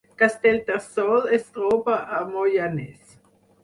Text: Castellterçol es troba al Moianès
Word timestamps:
Castellterçol 0.19 1.29
es 1.39 1.47
troba 1.59 2.01
al 2.19 2.29
Moianès 2.35 3.19